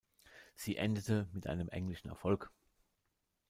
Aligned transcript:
Sie 0.55 0.77
endete 0.77 1.27
mit 1.31 1.45
einem 1.45 1.69
englischen 1.69 2.09
Erfolg. 2.09 2.49